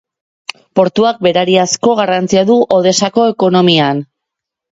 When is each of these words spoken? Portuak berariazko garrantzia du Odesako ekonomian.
Portuak 0.79 1.19
berariazko 1.27 1.93
garrantzia 1.99 2.43
du 2.49 2.57
Odesako 2.79 3.27
ekonomian. 3.35 4.03